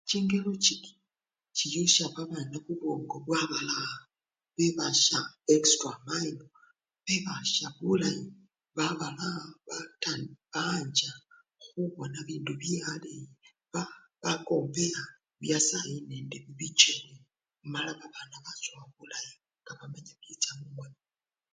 Chingelo 0.09 0.51
chichindi 0.63 0.91
chiyusya 1.55 2.05
babana 2.15 2.57
bubwongo 2.65 3.15
bwaba 3.25 3.57
nga 3.69 3.81
bwibasya 4.53 5.19
extra 5.55 5.91
mayindi 6.05 6.45
bebasya 7.05 7.67
bulayi 7.77 8.25
baba! 8.75 9.07
bancha 10.53 11.11
khubona 11.63 12.17
bibindu 12.27 12.53
bye-aleyi 12.61 13.25
oba 13.63 13.81
bakombeya 14.23 15.01
byasayi 15.41 15.95
nende 16.09 16.35
bibicha 16.45 16.89
ebweni 16.97 17.19
mala 17.71 17.91
babana 17.99 18.37
bachowa 18.45 18.83
bulayi 18.95 19.33
mala 19.63 19.73
limenya 19.79 20.13
nelicha 20.17 20.51
bulayi. 20.75 20.99